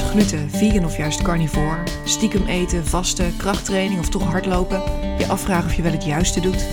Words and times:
gluten, 0.00 0.50
vegan 0.50 0.84
of 0.84 0.96
juist 0.96 1.22
carnivore, 1.22 1.82
stiekem 2.04 2.46
eten, 2.46 2.86
vasten, 2.86 3.36
krachttraining 3.36 4.00
of 4.00 4.08
toch 4.08 4.22
hardlopen, 4.22 4.82
je 5.18 5.26
afvragen 5.26 5.70
of 5.70 5.74
je 5.74 5.82
wel 5.82 5.92
het 5.92 6.04
juiste 6.04 6.40
doet? 6.40 6.66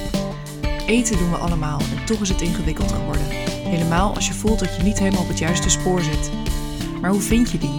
Eten 0.88 1.18
doen 1.18 1.30
we 1.30 1.38
allemaal 1.38 1.80
en 1.80 2.06
toch 2.06 2.22
is 2.22 2.30
het 2.30 2.42
ingewikkeld 2.42 2.92
geworden. 2.92 3.26
Helemaal 3.64 4.16
als 4.16 4.28
je 4.28 4.34
voelt 4.34 4.60
dat 4.60 4.76
je 4.76 4.84
niet 4.84 5.00
helemaal 5.00 5.22
op 5.22 5.28
het 5.28 5.40
juiste 5.40 5.70
spoor 5.70 6.02
zit. 6.02 6.32
Maar 7.02 7.12
hoe 7.12 7.22
vind 7.22 7.52
je 7.52 7.58
die? 7.58 7.76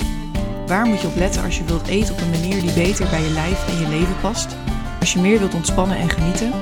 Waar 0.67 0.87
moet 0.87 1.01
je 1.01 1.07
op 1.07 1.17
letten 1.17 1.45
als 1.45 1.59
je 1.59 1.65
wilt 1.65 1.87
eten 1.87 2.15
op 2.15 2.21
een 2.21 2.31
manier 2.31 2.61
die 2.61 2.73
beter 2.73 3.09
bij 3.11 3.23
je 3.23 3.31
lijf 3.31 3.69
en 3.69 3.79
je 3.79 3.89
leven 3.89 4.21
past? 4.21 4.57
Als 5.01 5.13
je 5.13 5.19
meer 5.19 5.39
wilt 5.39 5.55
ontspannen 5.55 5.97
en 5.97 6.11
genieten? 6.11 6.53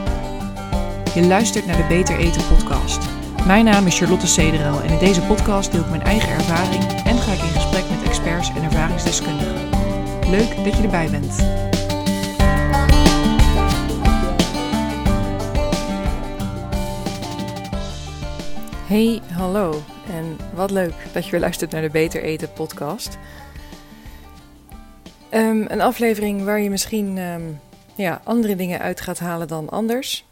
Je 1.14 1.26
luistert 1.26 1.66
naar 1.66 1.76
de 1.76 1.86
Beter 1.88 2.18
Eten 2.18 2.46
podcast. 2.48 3.21
Mijn 3.46 3.64
naam 3.64 3.86
is 3.86 3.98
Charlotte 3.98 4.26
Cederel 4.26 4.80
en 4.80 4.90
in 4.90 4.98
deze 4.98 5.22
podcast 5.22 5.72
deel 5.72 5.80
ik 5.80 5.88
mijn 5.88 6.02
eigen 6.02 6.28
ervaring 6.28 6.84
en 6.84 7.18
ga 7.18 7.32
ik 7.32 7.38
in 7.38 7.60
gesprek 7.60 7.88
met 7.90 8.02
experts 8.02 8.48
en 8.48 8.62
ervaringsdeskundigen. 8.62 9.68
Leuk 10.30 10.64
dat 10.64 10.76
je 10.76 10.82
erbij 10.82 11.10
bent. 11.10 11.36
Hey, 18.86 19.20
hallo 19.32 19.82
en 20.10 20.36
wat 20.54 20.70
leuk 20.70 20.94
dat 21.12 21.24
je 21.24 21.30
weer 21.30 21.40
luistert 21.40 21.70
naar 21.70 21.82
de 21.82 21.90
Beter 21.90 22.22
Eten 22.22 22.52
podcast. 22.52 23.18
Ehm, 25.28 25.64
een 25.68 25.80
aflevering 25.80 26.44
waar 26.44 26.60
je 26.60 26.70
misschien 26.70 27.18
ehm, 27.18 27.42
ja, 27.94 28.20
andere 28.24 28.56
dingen 28.56 28.80
uit 28.80 29.00
gaat 29.00 29.18
halen 29.18 29.48
dan 29.48 29.68
anders. 29.68 30.24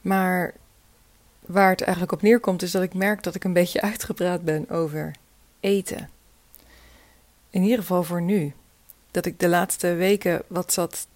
Maar 0.00 0.54
waar 1.46 1.70
het 1.70 1.80
eigenlijk 1.80 2.12
op 2.12 2.22
neerkomt, 2.22 2.62
is 2.62 2.70
dat 2.70 2.82
ik 2.82 2.94
merk 2.94 3.22
dat 3.22 3.34
ik 3.34 3.44
een 3.44 3.52
beetje 3.52 3.80
uitgepraat 3.80 4.44
ben 4.44 4.70
over 4.70 5.14
eten. 5.60 6.10
In 7.50 7.62
ieder 7.62 7.78
geval 7.78 8.04
voor 8.04 8.22
nu. 8.22 8.54
Dat 9.10 9.26
ik 9.26 9.40
de 9.40 9.48
laatste 9.48 9.94
weken 9.94 10.42
wat 10.46 10.72
zat 10.72 11.06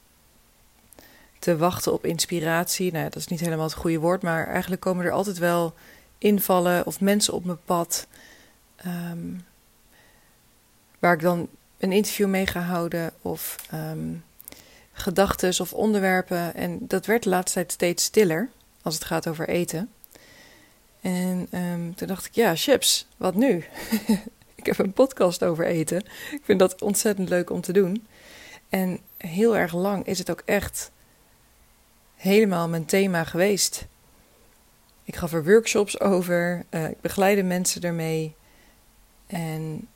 te 1.38 1.56
wachten 1.56 1.92
op 1.92 2.04
inspiratie. 2.04 2.92
Nou, 2.92 3.04
dat 3.04 3.16
is 3.16 3.26
niet 3.26 3.40
helemaal 3.40 3.64
het 3.64 3.74
goede 3.74 3.98
woord, 3.98 4.22
maar 4.22 4.46
eigenlijk 4.46 4.80
komen 4.80 5.04
er 5.04 5.10
altijd 5.10 5.38
wel 5.38 5.74
invallen 6.18 6.86
of 6.86 7.00
mensen 7.00 7.34
op 7.34 7.44
mijn 7.44 7.64
pad. 7.64 8.06
Ehm, 8.76 9.34
waar 10.98 11.14
ik 11.14 11.20
dan 11.20 11.48
een 11.78 11.92
interview 11.92 12.28
mee 12.28 12.46
ga 12.46 12.60
houden 12.60 13.12
of 13.22 13.56
um, 13.74 14.24
gedachten 14.92 15.60
of 15.60 15.72
onderwerpen. 15.72 16.54
En 16.54 16.78
dat 16.80 17.06
werd 17.06 17.22
de 17.22 17.28
laatste 17.28 17.58
tijd 17.58 17.72
steeds 17.72 18.04
stiller 18.04 18.48
als 18.82 18.94
het 18.94 19.04
gaat 19.04 19.28
over 19.28 19.48
eten. 19.48 19.90
En 21.00 21.48
um, 21.54 21.94
toen 21.94 22.08
dacht 22.08 22.26
ik, 22.26 22.34
ja, 22.34 22.56
chips, 22.56 23.06
wat 23.16 23.34
nu? 23.34 23.64
ik 24.54 24.66
heb 24.66 24.78
een 24.78 24.92
podcast 24.92 25.44
over 25.44 25.66
eten. 25.66 25.98
Ik 26.30 26.40
vind 26.42 26.58
dat 26.58 26.82
ontzettend 26.82 27.28
leuk 27.28 27.50
om 27.50 27.60
te 27.60 27.72
doen. 27.72 28.06
En 28.68 29.00
heel 29.16 29.56
erg 29.56 29.74
lang 29.74 30.06
is 30.06 30.18
het 30.18 30.30
ook 30.30 30.42
echt 30.44 30.90
helemaal 32.16 32.68
mijn 32.68 32.84
thema 32.84 33.24
geweest. 33.24 33.86
Ik 35.04 35.16
gaf 35.16 35.32
er 35.32 35.44
workshops 35.44 36.00
over, 36.00 36.64
uh, 36.70 36.88
ik 36.88 37.00
begeleide 37.00 37.42
mensen 37.42 37.82
ermee. 37.82 38.34
En 39.26 39.88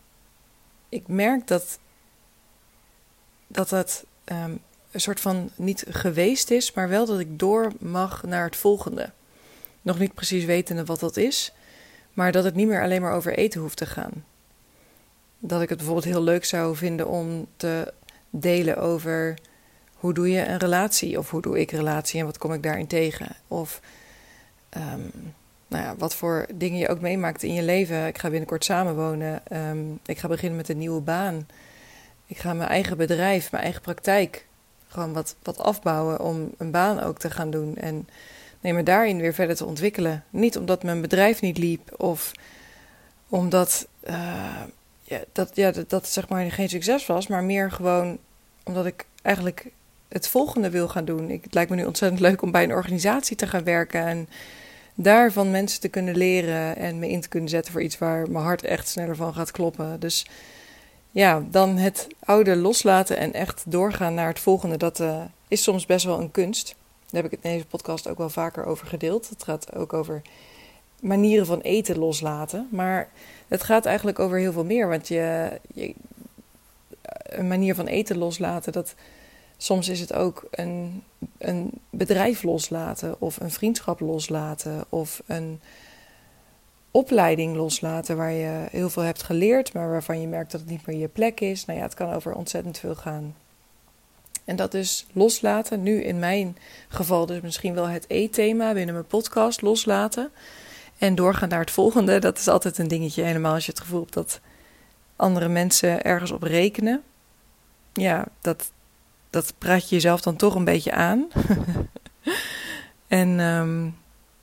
ik 0.88 1.08
merk 1.08 1.46
dat 1.46 1.78
dat, 3.46 3.68
dat 3.68 4.04
um, 4.24 4.60
een 4.90 5.00
soort 5.00 5.20
van 5.20 5.50
niet 5.56 5.84
geweest 5.88 6.50
is, 6.50 6.72
maar 6.72 6.88
wel 6.88 7.06
dat 7.06 7.18
ik 7.18 7.38
door 7.38 7.72
mag 7.78 8.22
naar 8.22 8.44
het 8.44 8.56
volgende. 8.56 9.12
Nog 9.84 9.98
niet 9.98 10.14
precies 10.14 10.44
wetende 10.44 10.84
wat 10.84 11.00
dat 11.00 11.16
is, 11.16 11.52
maar 12.12 12.32
dat 12.32 12.44
het 12.44 12.54
niet 12.54 12.68
meer 12.68 12.82
alleen 12.82 13.02
maar 13.02 13.12
over 13.12 13.36
eten 13.36 13.60
hoeft 13.60 13.76
te 13.76 13.86
gaan. 13.86 14.24
Dat 15.38 15.62
ik 15.62 15.68
het 15.68 15.78
bijvoorbeeld 15.78 16.06
heel 16.06 16.22
leuk 16.22 16.44
zou 16.44 16.76
vinden 16.76 17.08
om 17.08 17.46
te 17.56 17.92
delen 18.30 18.76
over 18.76 19.38
hoe 19.94 20.14
doe 20.14 20.30
je 20.30 20.46
een 20.46 20.58
relatie 20.58 21.18
of 21.18 21.30
hoe 21.30 21.42
doe 21.42 21.60
ik 21.60 21.70
relatie 21.70 22.20
en 22.20 22.26
wat 22.26 22.38
kom 22.38 22.52
ik 22.52 22.62
daarin 22.62 22.86
tegen. 22.86 23.36
Of 23.48 23.80
um, 24.76 25.10
nou 25.66 25.84
ja, 25.84 25.94
wat 25.96 26.14
voor 26.14 26.46
dingen 26.54 26.78
je 26.78 26.88
ook 26.88 27.00
meemaakt 27.00 27.42
in 27.42 27.54
je 27.54 27.62
leven. 27.62 28.06
Ik 28.06 28.18
ga 28.18 28.30
binnenkort 28.30 28.64
samenwonen. 28.64 29.42
Um, 29.52 29.98
ik 30.06 30.18
ga 30.18 30.28
beginnen 30.28 30.56
met 30.56 30.68
een 30.68 30.78
nieuwe 30.78 31.00
baan. 31.00 31.46
Ik 32.26 32.38
ga 32.38 32.52
mijn 32.52 32.68
eigen 32.68 32.96
bedrijf, 32.96 33.50
mijn 33.50 33.62
eigen 33.62 33.82
praktijk 33.82 34.46
gewoon 34.88 35.12
wat, 35.12 35.36
wat 35.42 35.58
afbouwen 35.58 36.20
om 36.20 36.54
een 36.58 36.70
baan 36.70 37.00
ook 37.00 37.18
te 37.18 37.30
gaan 37.30 37.50
doen. 37.50 37.76
En 37.76 38.08
neem 38.64 38.74
me 38.74 38.82
daarin 38.82 39.20
weer 39.20 39.34
verder 39.34 39.56
te 39.56 39.64
ontwikkelen. 39.64 40.24
Niet 40.30 40.58
omdat 40.58 40.82
mijn 40.82 41.00
bedrijf 41.00 41.40
niet 41.40 41.58
liep 41.58 42.00
of 42.00 42.32
omdat 43.28 43.88
uh, 44.08 44.62
ja, 45.02 45.20
dat, 45.32 45.50
ja, 45.54 45.72
dat, 45.86 46.08
zeg 46.08 46.28
maar 46.28 46.50
geen 46.50 46.68
succes 46.68 47.06
was, 47.06 47.26
maar 47.26 47.44
meer 47.44 47.70
gewoon 47.70 48.18
omdat 48.62 48.86
ik 48.86 49.06
eigenlijk 49.22 49.66
het 50.08 50.28
volgende 50.28 50.70
wil 50.70 50.88
gaan 50.88 51.04
doen. 51.04 51.30
Ik, 51.30 51.44
het 51.44 51.54
lijkt 51.54 51.70
me 51.70 51.76
nu 51.76 51.84
ontzettend 51.84 52.20
leuk 52.20 52.42
om 52.42 52.50
bij 52.50 52.64
een 52.64 52.72
organisatie 52.72 53.36
te 53.36 53.46
gaan 53.46 53.64
werken 53.64 54.06
en 54.06 54.28
daarvan 54.94 55.50
mensen 55.50 55.80
te 55.80 55.88
kunnen 55.88 56.16
leren 56.16 56.76
en 56.76 56.98
me 56.98 57.08
in 57.08 57.20
te 57.20 57.28
kunnen 57.28 57.48
zetten 57.48 57.72
voor 57.72 57.82
iets 57.82 57.98
waar 57.98 58.30
mijn 58.30 58.44
hart 58.44 58.64
echt 58.64 58.88
sneller 58.88 59.16
van 59.16 59.34
gaat 59.34 59.50
kloppen. 59.50 60.00
Dus 60.00 60.26
ja, 61.10 61.44
dan 61.50 61.76
het 61.76 62.06
oude 62.20 62.56
loslaten 62.56 63.16
en 63.16 63.32
echt 63.32 63.62
doorgaan 63.66 64.14
naar 64.14 64.28
het 64.28 64.40
volgende, 64.40 64.76
dat 64.76 65.00
uh, 65.00 65.22
is 65.48 65.62
soms 65.62 65.86
best 65.86 66.04
wel 66.04 66.20
een 66.20 66.30
kunst. 66.30 66.74
Daar 67.14 67.22
heb 67.22 67.32
ik 67.32 67.38
het 67.38 67.50
in 67.50 67.56
deze 67.56 67.66
podcast 67.66 68.08
ook 68.08 68.18
wel 68.18 68.30
vaker 68.30 68.64
over 68.64 68.86
gedeeld. 68.86 69.28
Het 69.28 69.42
gaat 69.42 69.74
ook 69.74 69.92
over 69.92 70.22
manieren 71.00 71.46
van 71.46 71.60
eten 71.60 71.98
loslaten. 71.98 72.68
Maar 72.70 73.08
het 73.48 73.62
gaat 73.62 73.86
eigenlijk 73.86 74.18
over 74.18 74.38
heel 74.38 74.52
veel 74.52 74.64
meer. 74.64 74.88
Want 74.88 75.08
je, 75.08 75.50
je 75.74 75.94
een 77.22 77.48
manier 77.48 77.74
van 77.74 77.86
eten 77.86 78.18
loslaten, 78.18 78.72
dat 78.72 78.94
soms 79.56 79.88
is 79.88 80.00
het 80.00 80.12
ook 80.12 80.46
een, 80.50 81.02
een 81.38 81.70
bedrijf 81.90 82.42
loslaten, 82.42 83.20
of 83.20 83.40
een 83.40 83.50
vriendschap 83.50 84.00
loslaten, 84.00 84.84
of 84.88 85.22
een 85.26 85.60
opleiding 86.90 87.56
loslaten 87.56 88.16
waar 88.16 88.32
je 88.32 88.66
heel 88.70 88.90
veel 88.90 89.02
hebt 89.02 89.22
geleerd, 89.22 89.72
maar 89.72 89.90
waarvan 89.90 90.20
je 90.20 90.26
merkt 90.26 90.50
dat 90.50 90.60
het 90.60 90.70
niet 90.70 90.86
meer 90.86 90.96
je 90.96 91.08
plek 91.08 91.40
is. 91.40 91.64
Nou 91.64 91.78
ja, 91.78 91.84
het 91.84 91.94
kan 91.94 92.12
over 92.12 92.34
ontzettend 92.34 92.78
veel 92.78 92.94
gaan. 92.94 93.34
En 94.44 94.56
dat 94.56 94.74
is 94.74 95.06
loslaten. 95.12 95.82
Nu 95.82 96.02
in 96.02 96.18
mijn 96.18 96.56
geval 96.88 97.26
dus 97.26 97.40
misschien 97.40 97.74
wel 97.74 97.88
het 97.88 98.04
E-thema 98.08 98.72
binnen 98.72 98.94
mijn 98.94 99.06
podcast 99.06 99.62
loslaten. 99.62 100.30
En 100.98 101.14
doorgaan 101.14 101.48
naar 101.48 101.60
het 101.60 101.70
volgende. 101.70 102.18
Dat 102.18 102.38
is 102.38 102.48
altijd 102.48 102.78
een 102.78 102.88
dingetje. 102.88 103.22
Helemaal 103.22 103.54
als 103.54 103.66
je 103.66 103.72
het 103.72 103.80
gevoel 103.80 104.00
hebt 104.00 104.14
dat 104.14 104.40
andere 105.16 105.48
mensen 105.48 106.02
ergens 106.02 106.30
op 106.30 106.42
rekenen. 106.42 107.02
Ja, 107.92 108.26
dat, 108.40 108.70
dat 109.30 109.54
praat 109.58 109.88
je 109.88 109.94
jezelf 109.94 110.20
dan 110.20 110.36
toch 110.36 110.54
een 110.54 110.64
beetje 110.64 110.92
aan. 110.92 111.28
en 113.08 113.40
um, 113.40 113.96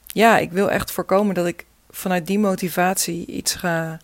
ja, 0.07 0.37
ik 0.37 0.51
wil 0.51 0.71
echt 0.71 0.91
voorkomen 0.91 1.35
dat 1.35 1.47
ik 1.47 1.65
vanuit 1.89 2.27
die 2.27 2.39
motivatie 2.39 3.25
iets 3.25 3.55
ga 3.55 3.99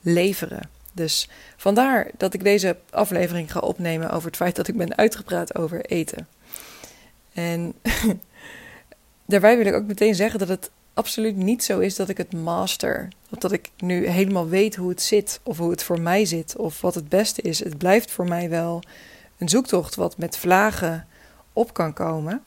leveren. 0.00 0.70
Dus 0.98 1.28
vandaar 1.56 2.10
dat 2.16 2.34
ik 2.34 2.44
deze 2.44 2.76
aflevering 2.90 3.52
ga 3.52 3.60
opnemen 3.60 4.10
over 4.10 4.26
het 4.26 4.36
feit 4.36 4.56
dat 4.56 4.68
ik 4.68 4.76
ben 4.76 4.96
uitgepraat 4.96 5.54
over 5.54 5.84
eten. 5.84 6.28
En 7.32 7.74
daarbij 9.26 9.56
wil 9.56 9.66
ik 9.66 9.74
ook 9.74 9.86
meteen 9.86 10.14
zeggen 10.14 10.38
dat 10.38 10.48
het 10.48 10.70
absoluut 10.94 11.36
niet 11.36 11.64
zo 11.64 11.78
is 11.78 11.96
dat 11.96 12.08
ik 12.08 12.16
het 12.16 12.32
master. 12.32 13.08
Of 13.30 13.38
dat 13.38 13.52
ik 13.52 13.70
nu 13.76 14.06
helemaal 14.06 14.48
weet 14.48 14.76
hoe 14.76 14.88
het 14.88 15.02
zit, 15.02 15.40
of 15.42 15.58
hoe 15.58 15.70
het 15.70 15.82
voor 15.82 16.00
mij 16.00 16.24
zit, 16.24 16.56
of 16.56 16.80
wat 16.80 16.94
het 16.94 17.08
beste 17.08 17.42
is. 17.42 17.64
Het 17.64 17.78
blijft 17.78 18.10
voor 18.10 18.28
mij 18.28 18.48
wel 18.50 18.82
een 19.38 19.48
zoektocht 19.48 19.94
wat 19.94 20.18
met 20.18 20.36
vlagen 20.36 21.06
op 21.52 21.72
kan 21.72 21.92
komen. 21.92 22.44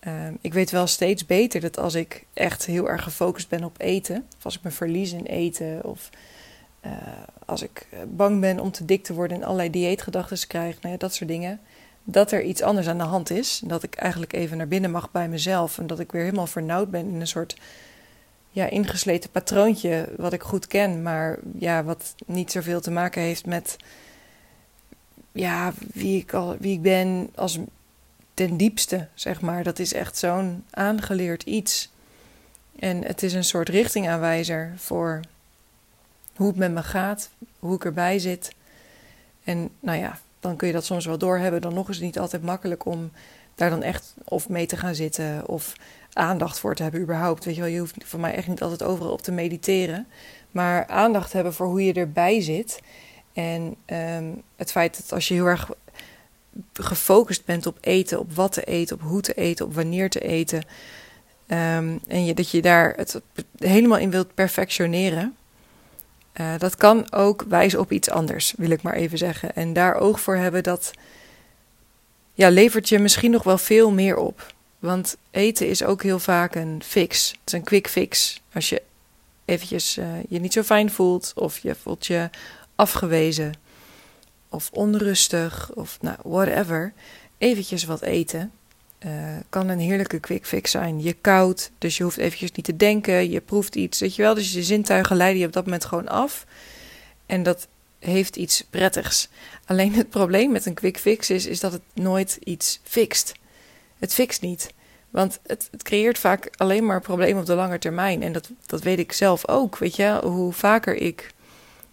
Ehm, 0.00 0.34
ik 0.40 0.52
weet 0.52 0.70
wel 0.70 0.86
steeds 0.86 1.26
beter 1.26 1.60
dat 1.60 1.78
als 1.78 1.94
ik 1.94 2.26
echt 2.32 2.66
heel 2.66 2.88
erg 2.88 3.02
gefocust 3.02 3.48
ben 3.48 3.64
op 3.64 3.80
eten, 3.80 4.26
of 4.36 4.44
als 4.44 4.56
ik 4.56 4.62
me 4.62 4.70
verlies 4.70 5.12
in 5.12 5.24
eten, 5.24 5.84
of 5.84 6.10
uh, 6.86 6.92
als 7.46 7.62
ik 7.62 7.86
eh, 7.90 7.98
bang 8.08 8.40
ben 8.40 8.60
om 8.60 8.70
te 8.70 8.84
dik 8.84 9.04
te 9.04 9.14
worden 9.14 9.36
en 9.36 9.44
allerlei 9.44 9.70
dieetgedachten 9.70 10.46
krijg, 10.46 10.80
nou 10.80 10.92
ja, 10.92 10.98
dat 10.98 11.14
soort 11.14 11.30
dingen, 11.30 11.60
dat 12.04 12.32
er 12.32 12.42
iets 12.42 12.62
anders 12.62 12.88
aan 12.88 12.98
de 12.98 13.04
hand 13.04 13.30
is. 13.30 13.60
Dat 13.64 13.82
ik 13.82 13.94
eigenlijk 13.94 14.32
even 14.32 14.56
naar 14.56 14.68
binnen 14.68 14.90
mag 14.90 15.10
bij 15.10 15.28
mezelf 15.28 15.78
en 15.78 15.86
dat 15.86 16.00
ik 16.00 16.12
weer 16.12 16.22
helemaal 16.22 16.46
vernauwd 16.46 16.90
ben 16.90 17.08
in 17.08 17.20
een 17.20 17.26
soort 17.26 17.56
ja, 18.50 18.66
ingesleten 18.66 19.30
patroontje 19.30 20.08
wat 20.16 20.32
ik 20.32 20.42
goed 20.42 20.66
ken, 20.66 21.02
maar 21.02 21.38
ja, 21.58 21.84
wat 21.84 22.14
niet 22.26 22.50
zoveel 22.50 22.80
te 22.80 22.90
maken 22.90 23.22
heeft 23.22 23.46
met 23.46 23.76
ja, 25.32 25.72
wie, 25.92 26.20
ik 26.20 26.34
al, 26.34 26.56
wie 26.58 26.72
ik 26.72 26.82
ben 26.82 27.30
als 27.34 27.58
ten 28.34 28.56
diepste, 28.56 29.08
zeg 29.14 29.40
maar. 29.40 29.62
Dat 29.62 29.78
is 29.78 29.92
echt 29.92 30.16
zo'n 30.16 30.64
aangeleerd 30.70 31.42
iets. 31.42 31.90
En 32.78 33.04
het 33.04 33.22
is 33.22 33.32
een 33.32 33.44
soort 33.44 33.68
richtingaanwijzer 33.68 34.72
voor 34.76 35.20
hoe 36.40 36.48
het 36.48 36.58
met 36.58 36.72
me 36.72 36.82
gaat, 36.82 37.30
hoe 37.58 37.74
ik 37.74 37.84
erbij 37.84 38.18
zit. 38.18 38.54
En 39.44 39.70
nou 39.80 39.98
ja, 39.98 40.18
dan 40.40 40.56
kun 40.56 40.66
je 40.66 40.72
dat 40.72 40.84
soms 40.84 41.06
wel 41.06 41.18
doorhebben. 41.18 41.60
Dan 41.60 41.74
nog 41.74 41.88
is 41.88 41.96
het 41.96 42.04
niet 42.04 42.18
altijd 42.18 42.42
makkelijk 42.42 42.84
om 42.84 43.10
daar 43.54 43.70
dan 43.70 43.82
echt 43.82 44.14
of 44.24 44.48
mee 44.48 44.66
te 44.66 44.76
gaan 44.76 44.94
zitten 44.94 45.48
of 45.48 45.72
aandacht 46.12 46.58
voor 46.58 46.74
te 46.74 46.82
hebben 46.82 47.00
überhaupt. 47.00 47.44
Weet 47.44 47.54
je 47.54 47.60
wel, 47.60 47.70
je 47.70 47.78
hoeft 47.78 47.94
voor 48.04 48.20
mij 48.20 48.34
echt 48.34 48.48
niet 48.48 48.62
altijd 48.62 48.82
overal 48.82 49.12
op 49.12 49.22
te 49.22 49.32
mediteren. 49.32 50.06
Maar 50.50 50.86
aandacht 50.86 51.32
hebben 51.32 51.54
voor 51.54 51.66
hoe 51.66 51.84
je 51.84 51.92
erbij 51.92 52.40
zit 52.40 52.80
En 53.32 53.74
ehm, 53.84 54.28
het 54.56 54.70
feit 54.70 54.96
dat 54.96 55.12
als 55.12 55.28
je 55.28 55.34
heel 55.34 55.46
erg 55.46 55.70
gefocust 56.72 57.44
bent 57.44 57.66
op 57.66 57.78
eten, 57.80 58.18
op 58.18 58.32
wat 58.32 58.52
te 58.52 58.64
eten, 58.64 58.96
op 58.96 59.02
hoe 59.02 59.20
te 59.20 59.34
eten, 59.34 59.66
op 59.66 59.74
wanneer 59.74 60.10
te 60.10 60.20
eten. 60.20 60.62
Ehm, 61.46 61.98
en 62.08 62.34
dat 62.34 62.50
je 62.50 62.62
daar 62.62 62.92
het 62.96 63.20
helemaal 63.58 63.98
in 63.98 64.10
wilt 64.10 64.34
perfectioneren. 64.34 65.34
Uh, 66.34 66.58
dat 66.58 66.76
kan 66.76 67.12
ook 67.12 67.44
wijzen 67.48 67.80
op 67.80 67.92
iets 67.92 68.10
anders, 68.10 68.54
wil 68.56 68.70
ik 68.70 68.82
maar 68.82 68.94
even 68.94 69.18
zeggen. 69.18 69.54
En 69.54 69.72
daar 69.72 69.94
oog 69.94 70.20
voor 70.20 70.36
hebben, 70.36 70.62
dat 70.62 70.90
ja, 72.34 72.50
levert 72.50 72.88
je 72.88 72.98
misschien 72.98 73.30
nog 73.30 73.42
wel 73.42 73.58
veel 73.58 73.90
meer 73.90 74.16
op. 74.16 74.54
Want 74.78 75.16
eten 75.30 75.68
is 75.68 75.82
ook 75.84 76.02
heel 76.02 76.18
vaak 76.18 76.54
een 76.54 76.82
fix. 76.84 77.30
Het 77.30 77.40
is 77.44 77.52
een 77.52 77.64
quick 77.64 77.88
fix. 77.88 78.40
Als 78.52 78.68
je 78.68 78.82
eventjes 79.44 79.98
uh, 79.98 80.06
je 80.28 80.40
niet 80.40 80.52
zo 80.52 80.62
fijn 80.62 80.90
voelt 80.90 81.32
of 81.34 81.58
je 81.58 81.74
voelt 81.74 82.06
je 82.06 82.30
afgewezen 82.74 83.54
of 84.48 84.70
onrustig 84.72 85.70
of 85.74 85.98
nou, 86.00 86.16
whatever. 86.22 86.92
Eventjes 87.38 87.84
wat 87.84 88.02
eten. 88.02 88.52
Uh, 89.06 89.12
kan 89.48 89.68
een 89.68 89.78
heerlijke 89.78 90.20
quick 90.20 90.46
fix 90.46 90.70
zijn. 90.70 91.02
Je 91.02 91.12
koud, 91.12 91.70
dus 91.78 91.96
je 91.96 92.02
hoeft 92.02 92.16
eventjes 92.16 92.52
niet 92.52 92.64
te 92.64 92.76
denken. 92.76 93.30
Je 93.30 93.40
proeft 93.40 93.74
iets, 93.74 94.00
weet 94.00 94.14
je 94.14 94.22
wel. 94.22 94.34
Dus 94.34 94.52
je 94.52 94.62
zintuigen 94.62 95.16
leiden 95.16 95.40
je 95.40 95.46
op 95.46 95.52
dat 95.52 95.64
moment 95.64 95.84
gewoon 95.84 96.08
af. 96.08 96.46
En 97.26 97.42
dat 97.42 97.68
heeft 97.98 98.36
iets 98.36 98.64
prettigs. 98.70 99.28
Alleen 99.64 99.94
het 99.94 100.10
probleem 100.10 100.50
met 100.50 100.66
een 100.66 100.74
quick 100.74 100.98
fix 100.98 101.30
is, 101.30 101.46
is 101.46 101.60
dat 101.60 101.72
het 101.72 101.82
nooit 101.92 102.38
iets 102.44 102.80
fixt. 102.82 103.32
Het 103.98 104.14
fixt 104.14 104.40
niet. 104.40 104.72
Want 105.10 105.38
het, 105.46 105.68
het, 105.70 105.82
creëert 105.82 106.18
vaak 106.18 106.50
alleen 106.56 106.86
maar 106.86 107.00
problemen 107.00 107.40
op 107.40 107.46
de 107.46 107.54
lange 107.54 107.78
termijn. 107.78 108.22
En 108.22 108.32
dat, 108.32 108.50
dat 108.66 108.82
weet 108.82 108.98
ik 108.98 109.12
zelf 109.12 109.48
ook. 109.48 109.78
Weet 109.78 109.96
je, 109.96 110.20
hoe 110.22 110.52
vaker 110.52 110.94
ik 110.94 111.32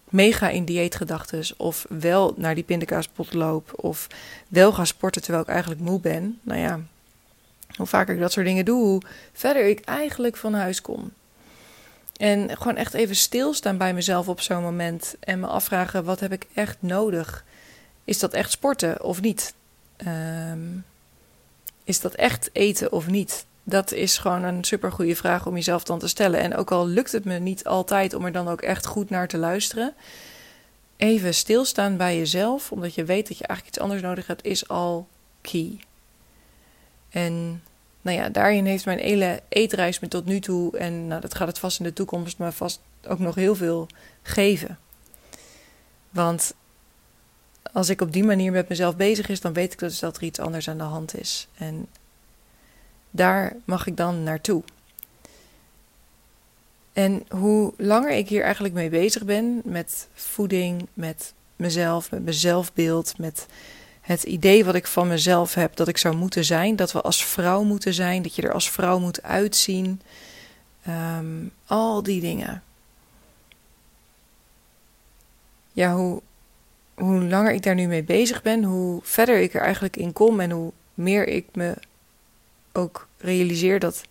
mega 0.08 0.48
in 0.48 0.64
dieetgedachtes 0.64 1.56
of 1.56 1.86
wel 1.88 2.34
naar 2.36 2.54
die 2.54 2.64
pindakaaspot 2.64 3.34
loop 3.34 3.72
of 3.76 4.06
wel 4.48 4.72
ga 4.72 4.84
sporten 4.84 5.22
terwijl 5.22 5.42
ik 5.42 5.50
eigenlijk 5.50 5.80
moe 5.80 6.00
ben. 6.00 6.38
Nou 6.42 6.60
ja, 6.60 6.80
hoe 7.78 7.86
vaker 7.86 8.14
ik 8.14 8.20
dat 8.20 8.32
soort 8.32 8.46
dingen 8.46 8.64
doe, 8.64 8.84
hoe 8.84 9.02
verder 9.32 9.66
ik 9.66 9.80
eigenlijk 9.80 10.36
van 10.36 10.54
huis 10.54 10.80
kom. 10.80 11.12
En 12.16 12.56
gewoon 12.56 12.76
echt 12.76 12.94
even 12.94 13.16
stilstaan 13.16 13.76
bij 13.76 13.94
mezelf 13.94 14.28
op 14.28 14.40
zo'n 14.40 14.62
moment 14.62 15.16
en 15.20 15.40
me 15.40 15.46
afvragen: 15.46 16.04
wat 16.04 16.20
heb 16.20 16.32
ik 16.32 16.46
echt 16.54 16.76
nodig? 16.80 17.44
Is 18.04 18.18
dat 18.18 18.32
echt 18.32 18.50
sporten 18.50 19.02
of 19.02 19.20
niet? 19.20 19.54
Um, 20.06 20.84
is 21.84 22.00
dat 22.00 22.14
echt 22.14 22.50
eten 22.52 22.92
of 22.92 23.06
niet? 23.06 23.46
Dat 23.62 23.92
is 23.92 24.18
gewoon 24.18 24.42
een 24.42 24.64
super 24.64 24.92
goede 24.92 25.16
vraag 25.16 25.46
om 25.46 25.54
jezelf 25.54 25.84
dan 25.84 25.98
te 25.98 26.08
stellen. 26.08 26.40
En 26.40 26.56
ook 26.56 26.70
al 26.70 26.86
lukt 26.86 27.12
het 27.12 27.24
me 27.24 27.38
niet 27.38 27.64
altijd 27.64 28.14
om 28.14 28.24
er 28.24 28.32
dan 28.32 28.48
ook 28.48 28.62
echt 28.62 28.86
goed 28.86 29.10
naar 29.10 29.28
te 29.28 29.38
luisteren, 29.38 29.94
even 30.96 31.34
stilstaan 31.34 31.96
bij 31.96 32.16
jezelf, 32.16 32.72
omdat 32.72 32.94
je 32.94 33.04
weet 33.04 33.28
dat 33.28 33.38
je 33.38 33.46
eigenlijk 33.46 33.76
iets 33.76 33.84
anders 33.84 34.02
nodig 34.02 34.26
hebt, 34.26 34.44
is 34.44 34.68
al 34.68 35.08
key. 35.40 35.80
En 37.08 37.62
nou 38.08 38.20
ja, 38.20 38.28
daarin 38.28 38.64
heeft 38.64 38.84
mijn 38.84 38.98
hele 38.98 39.42
eetreis 39.48 40.00
me 40.00 40.08
tot 40.08 40.24
nu 40.24 40.40
toe, 40.40 40.78
en 40.78 41.06
nou, 41.06 41.20
dat 41.20 41.34
gaat 41.34 41.48
het 41.48 41.58
vast 41.58 41.78
in 41.78 41.84
de 41.84 41.92
toekomst, 41.92 42.38
maar 42.38 42.52
vast 42.52 42.80
ook 43.08 43.18
nog 43.18 43.34
heel 43.34 43.54
veel 43.54 43.86
geven. 44.22 44.78
Want 46.10 46.54
als 47.72 47.88
ik 47.88 48.00
op 48.00 48.12
die 48.12 48.24
manier 48.24 48.52
met 48.52 48.68
mezelf 48.68 48.96
bezig 48.96 49.28
is, 49.28 49.40
dan 49.40 49.52
weet 49.52 49.72
ik 49.72 49.78
dus 49.78 49.98
dat 49.98 50.16
er 50.16 50.22
iets 50.22 50.38
anders 50.38 50.68
aan 50.68 50.78
de 50.78 50.84
hand 50.84 51.18
is. 51.18 51.48
En 51.58 51.86
daar 53.10 53.56
mag 53.64 53.86
ik 53.86 53.96
dan 53.96 54.22
naartoe. 54.22 54.62
En 56.92 57.24
hoe 57.28 57.72
langer 57.76 58.10
ik 58.10 58.28
hier 58.28 58.42
eigenlijk 58.42 58.74
mee 58.74 58.90
bezig 58.90 59.24
ben, 59.24 59.60
met 59.64 60.08
voeding, 60.14 60.86
met 60.94 61.32
mezelf, 61.56 62.10
met 62.10 62.22
mijn 62.22 62.36
zelfbeeld, 62.36 63.18
met 63.18 63.46
het 64.08 64.22
idee 64.22 64.64
wat 64.64 64.74
ik 64.74 64.86
van 64.86 65.08
mezelf 65.08 65.54
heb 65.54 65.76
dat 65.76 65.88
ik 65.88 65.98
zou 65.98 66.16
moeten 66.16 66.44
zijn, 66.44 66.76
dat 66.76 66.92
we 66.92 67.00
als 67.00 67.24
vrouw 67.24 67.62
moeten 67.62 67.94
zijn, 67.94 68.22
dat 68.22 68.34
je 68.34 68.42
er 68.42 68.52
als 68.52 68.70
vrouw 68.70 68.98
moet 68.98 69.22
uitzien, 69.22 70.00
ehm, 70.82 71.46
al 71.66 72.02
die 72.02 72.20
dingen. 72.20 72.62
Ja, 75.72 75.94
hoe, 75.94 76.22
hoe 76.94 77.24
langer 77.24 77.52
ik 77.52 77.62
daar 77.62 77.74
nu 77.74 77.86
mee 77.86 78.02
bezig 78.02 78.42
ben, 78.42 78.64
hoe 78.64 79.00
verder 79.02 79.40
ik 79.40 79.54
er 79.54 79.60
eigenlijk 79.60 79.96
in 79.96 80.12
kom 80.12 80.40
en 80.40 80.50
hoe 80.50 80.72
meer 80.94 81.26
ik 81.26 81.46
me 81.52 81.74
ook 82.72 83.08
realiseer 83.18 83.78
dat 83.78 84.02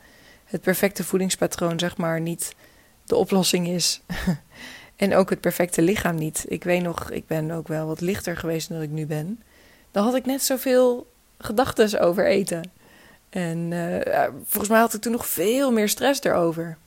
het 0.46 0.62
perfecte 0.62 1.04
voedingspatroon, 1.04 1.80
zeg 1.80 1.98
maar, 1.98 2.22
niet 2.22 2.56
de 3.04 3.16
oplossing 3.16 3.68
is. 3.68 4.02
en 4.96 5.16
ook 5.16 5.30
het 5.30 5.42
perfecte 5.42 5.82
lichaam 5.82 6.16
niet. 6.16 6.46
Ik 6.48 6.64
weet 6.64 6.82
nog, 6.82 7.12
ik 7.12 7.28
ben 7.28 7.52
ook 7.52 7.68
wel 7.68 7.88
wat 7.88 8.02
lichter 8.02 8.38
geweest 8.38 8.70
dan 8.70 8.82
ik 8.82 8.90
nu 8.90 9.06
ben. 9.06 9.42
Dan 9.98 10.06
had 10.06 10.16
ik 10.16 10.26
net 10.26 10.44
zoveel 10.44 11.12
gedachten 11.38 12.00
over 12.00 12.26
eten. 12.26 12.72
En 13.30 13.72
uh, 13.72 14.24
volgens 14.44 14.70
mij 14.70 14.80
had 14.80 14.94
ik 14.94 15.02
toen 15.02 15.12
nog 15.12 15.28
veel 15.28 15.72
meer 15.72 15.90
stress 15.90 16.24
erover. 16.24 16.78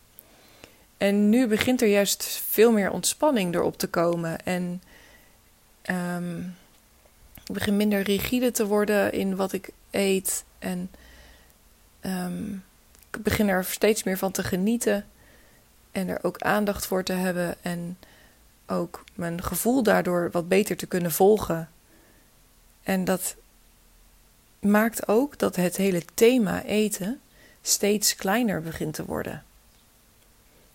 En 0.99 1.29
nu 1.29 1.47
begint 1.47 1.83
er 1.83 1.89
juist 1.89 2.43
veel 2.49 2.73
meer 2.73 2.91
ontspanning 2.91 3.55
erop 3.55 3.79
te 3.79 3.87
komen. 3.87 4.45
En 4.45 4.83
um, 6.17 6.57
ik 7.45 7.55
begin 7.55 7.77
minder 7.77 8.03
rigide 8.03 8.51
te 8.51 8.67
worden 8.67 9.13
in 9.13 9.37
wat 9.37 9.53
ik 9.53 9.71
eet. 9.91 10.45
En 10.59 10.91
um, 12.01 12.65
ik 13.11 13.23
begin 13.23 13.49
er 13.49 13.65
steeds 13.65 14.03
meer 14.03 14.19
van 14.19 14.33
te 14.33 14.43
genieten. 14.43 15.07
En 15.93 16.09
er 16.09 16.19
ook 16.23 16.39
aandacht 16.39 16.87
voor 16.87 17.03
te 17.03 17.13
hebben. 17.13 17.55
En 17.63 17.99
ook 18.67 19.05
mijn 19.15 19.43
gevoel 19.43 19.83
daardoor 19.83 20.29
wat 20.33 20.49
beter 20.49 20.77
te 20.77 20.87
kunnen 20.87 21.13
volgen. 21.13 21.69
En 22.91 23.05
dat 23.05 23.35
maakt 24.61 25.09
ook 25.09 25.39
dat 25.39 25.57
het 25.57 25.77
hele 25.77 26.03
thema 26.15 26.63
eten 26.63 27.21
steeds 27.63 28.15
kleiner 28.15 28.63
begint 28.63 28.95
te 28.95 29.05
worden. 29.05 29.43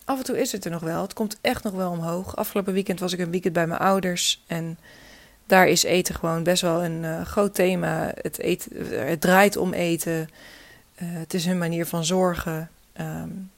Af 0.05 0.17
en 0.17 0.23
toe 0.23 0.39
is 0.39 0.51
het 0.51 0.65
er 0.65 0.71
nog 0.71 0.81
wel. 0.81 1.01
Het 1.01 1.13
komt 1.13 1.37
echt 1.41 1.63
nog 1.63 1.73
wel 1.73 1.91
omhoog. 1.91 2.35
Afgelopen 2.35 2.73
weekend 2.73 2.99
was 2.99 3.13
ik 3.13 3.19
een 3.19 3.31
weekend 3.31 3.53
bij 3.53 3.67
mijn 3.67 3.79
ouders. 3.79 4.43
En 4.47 4.77
daar 5.45 5.67
is 5.67 5.83
eten 5.83 6.15
gewoon 6.15 6.43
best 6.43 6.61
wel 6.61 6.83
een 6.83 7.03
uh, 7.03 7.25
groot 7.25 7.53
thema. 7.53 8.11
Het, 8.21 8.39
eten, 8.39 8.97
het 9.07 9.21
draait 9.21 9.57
om 9.57 9.73
eten. 9.73 10.29
Uh, 11.01 11.07
het 11.11 11.33
is 11.33 11.45
hun 11.45 11.57
manier 11.57 11.85
van 11.85 12.05
zorgen. 12.05 12.69
Um, 13.01 13.51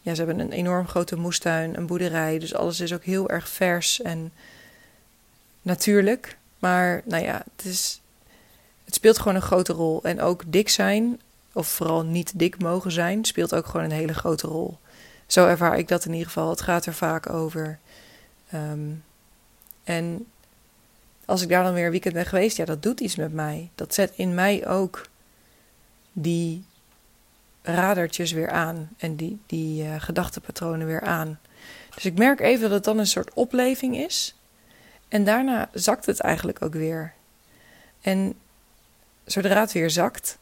ja, 0.00 0.14
ze 0.14 0.24
hebben 0.24 0.40
een 0.40 0.52
enorm 0.52 0.86
grote 0.86 1.16
moestuin, 1.16 1.76
een 1.76 1.86
boerderij. 1.86 2.38
Dus 2.38 2.54
alles 2.54 2.80
is 2.80 2.92
ook 2.92 3.04
heel 3.04 3.30
erg 3.30 3.48
vers 3.48 4.02
en 4.02 4.32
natuurlijk. 5.62 6.36
Maar 6.58 7.02
nou 7.04 7.24
ja, 7.24 7.44
het, 7.56 7.64
is, 7.64 8.00
het 8.84 8.94
speelt 8.94 9.18
gewoon 9.18 9.34
een 9.34 9.42
grote 9.42 9.72
rol. 9.72 10.02
En 10.02 10.20
ook 10.20 10.42
dik 10.46 10.68
zijn, 10.68 11.20
of 11.52 11.66
vooral 11.66 12.04
niet 12.04 12.38
dik 12.38 12.58
mogen 12.58 12.92
zijn, 12.92 13.24
speelt 13.24 13.54
ook 13.54 13.66
gewoon 13.66 13.84
een 13.84 13.90
hele 13.90 14.14
grote 14.14 14.46
rol. 14.46 14.78
Zo 15.26 15.46
ervaar 15.46 15.78
ik 15.78 15.88
dat 15.88 16.04
in 16.04 16.12
ieder 16.12 16.26
geval. 16.26 16.50
Het 16.50 16.60
gaat 16.60 16.86
er 16.86 16.94
vaak 16.94 17.30
over. 17.30 17.78
Um, 18.54 19.04
en 19.84 20.26
als 21.24 21.42
ik 21.42 21.48
daar 21.48 21.64
dan 21.64 21.72
weer 21.72 21.84
een 21.84 21.90
weekend 21.90 22.14
ben 22.14 22.26
geweest, 22.26 22.56
ja, 22.56 22.64
dat 22.64 22.82
doet 22.82 23.00
iets 23.00 23.16
met 23.16 23.32
mij. 23.32 23.70
Dat 23.74 23.94
zet 23.94 24.12
in 24.16 24.34
mij 24.34 24.68
ook 24.68 25.06
die 26.12 26.64
radertjes 27.62 28.32
weer 28.32 28.50
aan 28.50 28.88
en 28.96 29.16
die, 29.16 29.38
die 29.46 29.84
uh, 29.84 29.94
gedachtepatronen 29.98 30.86
weer 30.86 31.00
aan. 31.00 31.38
Dus 31.94 32.04
ik 32.04 32.18
merk 32.18 32.40
even 32.40 32.60
dat 32.60 32.70
het 32.70 32.84
dan 32.84 32.98
een 32.98 33.06
soort 33.06 33.34
opleving 33.34 33.96
is. 33.96 34.35
En 35.08 35.24
daarna 35.24 35.68
zakt 35.72 36.06
het 36.06 36.20
eigenlijk 36.20 36.62
ook 36.62 36.72
weer. 36.72 37.12
En 38.00 38.34
zodra 39.24 39.60
het 39.60 39.72
weer 39.72 39.90
zakt, 39.90 40.38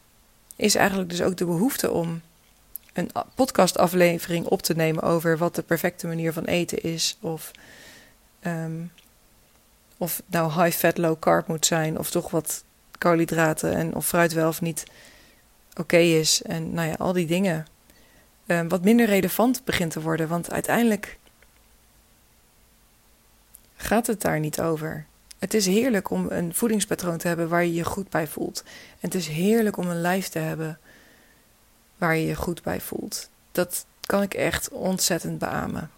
is 0.55 0.75
eigenlijk 0.75 1.09
dus 1.09 1.21
ook 1.21 1.37
de 1.37 1.45
behoefte 1.45 1.91
om 1.91 2.21
een 2.93 3.11
podcastaflevering 3.35 4.45
op 4.45 4.61
te 4.61 4.75
nemen 4.75 5.03
over 5.03 5.37
wat 5.37 5.55
de 5.55 5.63
perfecte 5.63 6.07
manier 6.07 6.33
van 6.33 6.45
eten 6.45 6.81
is. 6.81 7.17
Of 7.21 7.51
um, 8.47 8.91
of 9.97 10.15
het 10.17 10.25
nou 10.27 10.63
high 10.63 10.77
fat, 10.77 10.97
low 10.97 11.19
carb 11.19 11.47
moet 11.47 11.65
zijn, 11.65 11.99
of 11.99 12.09
toch 12.09 12.31
wat 12.31 12.63
koolhydraten 12.97 13.73
en 13.73 13.95
of 13.95 14.07
fruit 14.07 14.33
wel 14.33 14.47
of 14.47 14.61
niet 14.61 14.83
oké 15.75 15.97
is. 15.97 16.41
En 16.41 16.73
nou 16.73 16.87
ja, 16.87 16.95
al 16.97 17.13
die 17.13 17.25
dingen. 17.25 17.65
Uh, 18.45 18.61
wat 18.67 18.83
minder 18.83 19.05
relevant 19.05 19.63
begint 19.63 19.91
te 19.91 20.01
worden, 20.01 20.27
want 20.27 20.51
uiteindelijk 20.51 21.17
gaat 23.75 24.07
het 24.07 24.21
daar 24.21 24.39
niet 24.39 24.61
over. 24.61 25.05
Het 25.39 25.53
is 25.53 25.65
heerlijk 25.65 26.09
om 26.09 26.27
een 26.29 26.53
voedingspatroon 26.53 27.17
te 27.17 27.27
hebben 27.27 27.49
waar 27.49 27.63
je 27.63 27.73
je 27.73 27.83
goed 27.83 28.09
bij 28.09 28.27
voelt. 28.27 28.63
En 28.65 28.99
het 28.99 29.15
is 29.15 29.27
heerlijk 29.27 29.77
om 29.77 29.89
een 29.89 30.01
lijf 30.01 30.27
te 30.27 30.39
hebben 30.39 30.79
waar 31.97 32.15
je 32.15 32.25
je 32.25 32.35
goed 32.35 32.63
bij 32.63 32.81
voelt. 32.81 33.29
Dat 33.51 33.85
kan 34.05 34.21
ik 34.21 34.33
echt 34.33 34.69
ontzettend 34.69 35.39
beamen. 35.39 35.91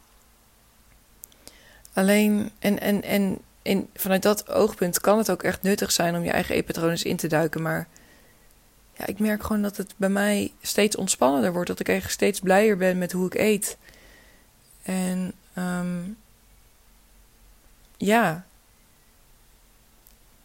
Alleen, 1.93 2.51
en, 2.59 2.79
en, 2.79 3.03
en 3.03 3.37
in, 3.61 3.89
vanuit 3.93 4.21
dat 4.21 4.49
oogpunt 4.49 4.99
kan 4.99 5.17
het 5.17 5.31
ook 5.31 5.43
echt 5.43 5.61
nuttig 5.61 5.91
zijn 5.91 6.15
om 6.15 6.23
je 6.23 6.31
eigen 6.31 6.55
eetpatronen 6.55 7.03
in 7.03 7.17
te 7.17 7.27
duiken. 7.27 7.61
Maar 7.61 7.87
ja, 8.93 9.05
ik 9.05 9.19
merk 9.19 9.43
gewoon 9.43 9.61
dat 9.61 9.77
het 9.77 9.93
bij 9.97 10.09
mij 10.09 10.53
steeds 10.61 10.95
ontspannender 10.95 11.53
wordt. 11.53 11.67
Dat 11.67 11.79
ik 11.79 11.87
eigenlijk 11.87 12.19
steeds 12.19 12.39
blijer 12.39 12.77
ben 12.77 12.97
met 12.97 13.11
hoe 13.11 13.25
ik 13.25 13.33
eet. 13.35 13.77
En 14.83 15.33
um, 15.57 16.17
ja, 17.97 18.45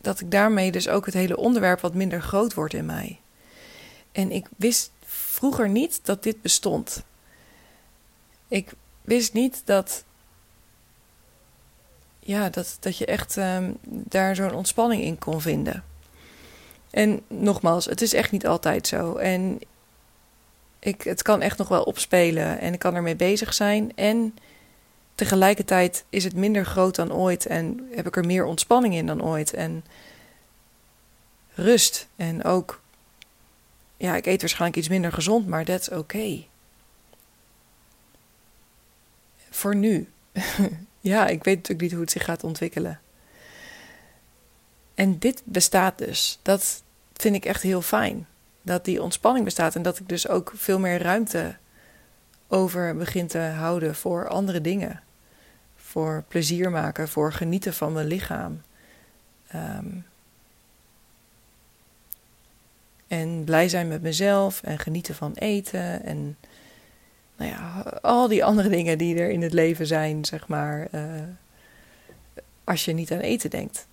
dat 0.00 0.21
ik 0.21 0.30
daarmee 0.30 0.73
dus 0.73 0.88
ook 0.88 1.06
het 1.06 1.14
hele 1.14 1.37
onderwerp 1.37 1.80
wat 1.80 1.94
minder 1.94 2.23
groot 2.23 2.54
wordt 2.54 2.75
in 2.75 2.87
mij. 2.87 3.21
En 4.12 4.30
ik 4.30 4.47
wist 4.56 4.90
vroeger 5.04 5.68
niet 5.68 6.00
dat 6.02 6.23
dit 6.23 6.42
bestond. 6.42 7.04
Ik 8.49 8.73
wist 9.02 9.32
niet 9.32 9.62
dat, 9.64 10.04
ja, 12.18 12.50
dat, 12.50 12.76
dat 12.80 12.97
je 12.97 13.06
echt 13.06 13.37
ehm, 13.37 13.73
daar 13.85 14.35
zo'n 14.35 14.54
ontspanning 14.54 15.02
in 15.02 15.18
kon 15.18 15.40
vinden. 15.40 15.85
En 16.90 17.23
nogmaals, 17.26 17.85
het 17.85 18.02
is 18.02 18.12
echt 18.12 18.30
niet 18.30 18.47
altijd 18.47 18.87
zo. 18.87 19.16
En 19.16 19.59
ik, 20.78 21.02
het 21.02 21.23
kan 21.23 21.40
echt 21.40 21.59
nog 21.59 21.68
wel 21.68 21.82
opspelen 21.82 22.59
en 22.59 22.73
ik 22.73 22.78
kan 22.78 22.94
ermee 22.94 23.16
bezig 23.16 23.54
zijn. 23.54 23.97
En 23.97 24.35
tegelijkertijd 25.14 26.04
is 26.09 26.25
het 26.25 26.35
minder 26.35 26.64
groot 26.64 26.95
dan 26.95 27.12
ooit 27.12 27.47
en 27.47 27.88
heb 27.95 28.07
ik 28.07 28.16
er 28.16 28.26
meer 28.26 28.45
ontspanning 28.45 28.95
in 28.95 29.07
dan 29.07 29.23
ooit. 29.23 29.52
En 29.52 29.85
rust. 31.54 32.09
En 32.16 32.45
ook, 32.45 32.81
ja, 33.97 34.16
ik 34.16 34.26
eet 34.26 34.40
waarschijnlijk 34.40 34.78
iets 34.78 34.88
minder 34.88 35.12
gezond, 35.12 35.47
maar 35.47 35.69
is 35.69 35.90
oké. 35.90 36.45
Voor 39.50 39.76
nu. 39.76 40.09
ja, 41.00 41.26
ik 41.26 41.45
weet 41.45 41.57
natuurlijk 41.57 41.81
niet 41.81 41.92
hoe 41.92 42.00
het 42.00 42.11
zich 42.11 42.25
gaat 42.25 42.45
ontwikkelen. 42.45 43.00
En 44.95 45.19
dit 45.19 45.42
bestaat 45.45 45.99
dus. 45.99 46.38
Dat 46.42 46.83
vind 47.12 47.35
ik 47.35 47.45
echt 47.45 47.62
heel 47.62 47.83
fijn. 47.83 48.26
Dat 48.62 48.85
die 48.85 49.02
ontspanning 49.02 49.45
bestaat 49.45 49.75
en 49.75 49.83
dat 49.83 49.99
ik 49.99 50.09
dus 50.09 50.28
ook 50.28 50.52
veel 50.54 50.78
meer 50.78 51.02
ruimte 51.02 51.57
over 52.49 52.97
begin 52.97 53.26
te 53.26 53.38
houden 53.38 53.95
voor 53.95 54.28
andere 54.28 54.61
dingen. 54.61 55.01
Voor 55.92 56.25
plezier 56.28 56.70
maken, 56.70 57.08
voor 57.08 57.32
genieten 57.32 57.75
van 57.75 57.92
mijn 57.92 58.06
lichaam. 58.06 58.62
Ehm, 59.46 59.87
en 63.08 63.44
blij 63.44 63.68
zijn 63.68 63.88
met 63.88 64.02
mezelf 64.02 64.62
en 64.62 64.78
genieten 64.78 65.14
van 65.14 65.32
eten. 65.34 66.04
En 66.04 66.37
nou 67.37 67.50
ja, 67.50 67.80
al 68.02 68.28
die 68.28 68.44
andere 68.44 68.68
dingen 68.68 68.99
die 68.99 69.18
er 69.18 69.30
in 69.30 69.42
het 69.42 69.52
leven 69.52 69.87
zijn, 69.87 70.25
zeg 70.25 70.49
maar. 70.49 70.88
Uh, 70.94 71.02
als 72.64 72.84
je 72.84 72.92
niet 72.92 73.12
aan 73.12 73.18
eten 73.18 73.50
denkt. 73.50 73.87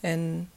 En 0.00 0.50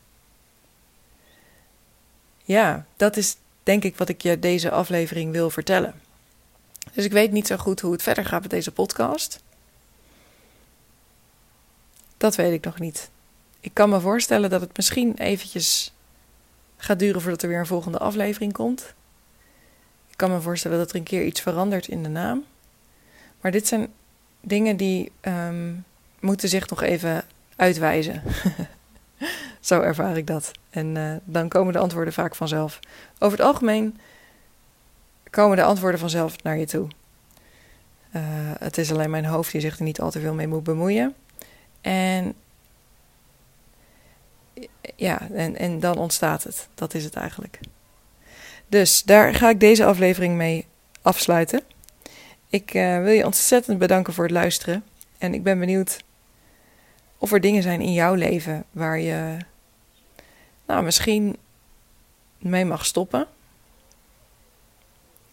ja, 2.44 2.86
dat 2.96 3.18
is 3.18 3.36
denk 3.64 3.84
ik 3.84 3.98
wat 3.98 4.10
ik 4.10 4.22
je 4.22 4.40
deze 4.40 4.72
aflevering 4.72 5.32
wil 5.32 5.50
vertellen. 5.50 5.94
Dus 6.94 7.06
ik 7.06 7.12
weet 7.12 7.32
niet 7.32 7.48
zo 7.48 7.58
goed 7.58 7.80
hoe 7.80 7.92
het 7.92 8.04
verder 8.04 8.26
gaat 8.26 8.42
met 8.42 8.50
deze 8.50 8.72
podcast. 8.72 9.46
Dat 12.18 12.36
weet 12.36 12.54
ik 12.54 12.66
nog 12.66 12.80
niet. 12.80 13.10
Ik 13.60 13.74
kan 13.74 13.90
me 13.90 14.00
voorstellen 14.00 14.50
dat 14.50 14.62
het 14.62 14.78
misschien 14.78 15.16
eventjes 15.18 15.94
gaat 16.78 17.00
duren 17.00 17.22
voordat 17.22 17.42
er 17.42 17.50
weer 17.50 17.60
een 17.60 17.66
volgende 17.66 17.98
aflevering 17.98 18.54
komt. 18.54 18.94
Ik 20.10 20.18
kan 20.18 20.32
me 20.32 20.42
voorstellen 20.42 20.78
dat 20.78 20.90
er 20.90 20.96
een 20.96 21.04
keer 21.04 21.24
iets 21.24 21.42
verandert 21.42 21.88
in 21.88 22.04
de 22.04 22.10
naam. 22.10 22.46
Maar 23.42 23.52
dit 23.52 23.68
zijn 23.68 23.88
dingen 24.42 24.78
die 24.78 25.12
um, 25.22 25.86
moeten 26.20 26.50
zich 26.50 26.70
nog 26.70 26.82
even 26.82 27.24
uitwijzen. 27.56 28.24
Zo 29.60 29.82
ervaar 29.82 30.18
ik 30.18 30.28
dat. 30.28 30.52
En 30.70 30.96
uh, 30.96 31.16
dan 31.24 31.48
komen 31.48 31.74
de 31.74 31.80
antwoorden 31.80 32.14
vaak 32.14 32.36
vanzelf. 32.36 32.80
Over 33.20 33.38
het 33.38 33.48
algemeen 33.48 34.00
komen 35.30 35.58
de 35.58 35.64
antwoorden 35.64 36.00
vanzelf 36.00 36.44
naar 36.44 36.58
je 36.58 36.66
toe. 36.66 36.88
Uh, 38.16 38.22
het 38.60 38.78
is 38.78 38.92
alleen 38.92 39.10
mijn 39.10 39.26
hoofd 39.26 39.52
die 39.52 39.62
zich 39.62 39.78
er 39.78 39.84
niet 39.84 40.02
al 40.02 40.12
te 40.12 40.20
veel 40.20 40.34
mee 40.34 40.48
moet 40.48 40.64
bemoeien. 40.64 41.16
En 41.88 42.34
ja, 44.96 45.30
en, 45.30 45.80
dan 45.80 45.98
ontstaat 45.98 46.44
het. 46.44 46.68
Dat 46.76 46.94
is 46.94 47.04
het 47.04 47.16
eigenlijk. 47.16 47.60
Dus 48.68 49.04
daar 49.04 49.34
ga 49.34 49.50
ik 49.50 49.60
deze 49.60 49.86
aflevering 49.86 50.36
mee 50.36 50.66
afsluiten. 51.02 51.62
Ik 52.50 52.74
uh, 52.74 53.04
wil 53.04 53.14
je 53.14 53.26
ontzettend 53.26 53.80
bedanken 53.80 54.14
voor 54.14 54.24
het 54.24 54.34
luisteren. 54.34 54.84
En 55.18 55.34
ik 55.34 55.44
ben 55.44 55.60
benieuwd 55.60 56.04
of 57.18 57.32
er 57.32 57.42
dingen 57.42 57.64
zijn 57.64 57.82
in 57.82 57.94
jouw 57.94 58.14
leven 58.14 58.64
waar 58.72 59.00
je 59.00 59.38
nou, 60.66 60.84
misschien 60.84 61.38
mee 62.38 62.66
mag 62.66 62.86
stoppen. 62.86 63.28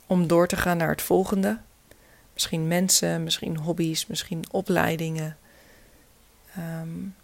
Om 0.06 0.26
door 0.26 0.46
te 0.46 0.56
gaan 0.56 0.76
naar 0.76 0.90
het 0.90 1.02
volgende. 1.02 1.58
Misschien 2.32 2.68
mensen, 2.68 3.22
misschien 3.22 3.56
hobby's, 3.56 4.06
misschien 4.06 4.44
opleidingen. 4.50 5.36
Um, 6.58 7.14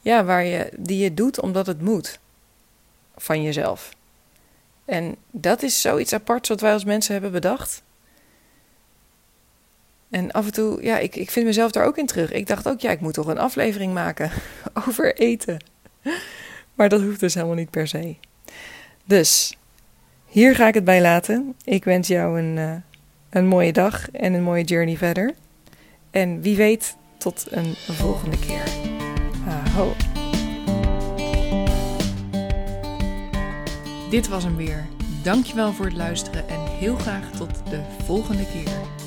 ja, 0.00 0.24
waar 0.24 0.44
je, 0.44 0.72
die 0.76 0.98
je 0.98 1.14
doet 1.14 1.40
omdat 1.40 1.66
het 1.66 1.80
moet 1.80 2.18
van 3.16 3.42
jezelf. 3.42 3.94
En 4.84 5.16
dat 5.30 5.62
is 5.62 5.80
zoiets 5.80 6.12
aparts 6.12 6.48
wat 6.48 6.60
wij 6.60 6.72
als 6.72 6.84
mensen 6.84 7.12
hebben 7.12 7.32
bedacht. 7.32 7.82
En 10.10 10.30
af 10.30 10.46
en 10.46 10.52
toe, 10.52 10.82
ja, 10.82 10.98
ik, 10.98 11.16
ik 11.16 11.30
vind 11.30 11.46
mezelf 11.46 11.70
daar 11.70 11.86
ook 11.86 11.98
in 11.98 12.06
terug. 12.06 12.32
Ik 12.32 12.46
dacht 12.46 12.68
ook, 12.68 12.80
ja, 12.80 12.90
ik 12.90 13.00
moet 13.00 13.14
toch 13.14 13.26
een 13.26 13.38
aflevering 13.38 13.94
maken 13.94 14.30
over 14.86 15.16
eten. 15.16 15.64
Maar 16.74 16.88
dat 16.88 17.00
hoeft 17.00 17.20
dus 17.20 17.34
helemaal 17.34 17.56
niet 17.56 17.70
per 17.70 17.88
se. 17.88 18.16
Dus, 19.04 19.56
hier 20.26 20.54
ga 20.54 20.68
ik 20.68 20.74
het 20.74 20.84
bij 20.84 21.00
laten. 21.00 21.54
Ik 21.64 21.84
wens 21.84 22.08
jou 22.08 22.40
een, 22.40 22.56
uh, 22.56 22.74
een 23.30 23.46
mooie 23.46 23.72
dag 23.72 24.10
en 24.10 24.32
een 24.32 24.42
mooie 24.42 24.64
journey 24.64 24.96
verder. 24.96 25.34
En 26.10 26.40
wie 26.40 26.56
weet, 26.56 26.96
tot 27.22 27.46
een 27.50 27.74
volgende 27.76 28.38
keer. 28.38 28.64
Aho. 29.48 29.92
Dit 34.10 34.28
was 34.28 34.44
hem 34.44 34.56
weer. 34.56 34.88
Dankjewel 35.22 35.72
voor 35.72 35.84
het 35.84 35.94
luisteren 35.94 36.48
en 36.48 36.60
heel 36.66 36.96
graag 36.96 37.30
tot 37.30 37.50
de 37.70 37.80
volgende 38.04 38.46
keer. 38.46 39.01